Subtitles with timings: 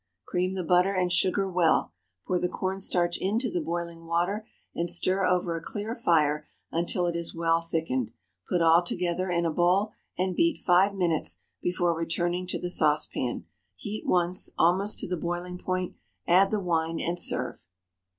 [0.25, 1.93] Cream the butter and sugar well;
[2.25, 7.05] pour the corn starch into the boiling water and stir over a clear fire until
[7.05, 8.09] it is well thickened;
[8.49, 13.45] put all together in a bowl and beat five minutes before returning to the saucepan.
[13.75, 15.93] Heat once, almost to the boiling point,
[16.27, 17.67] add the wine, and serve.